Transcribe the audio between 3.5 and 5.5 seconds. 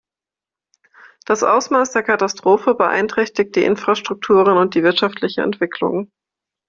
die Infrastrukturen und die wirtschaftliche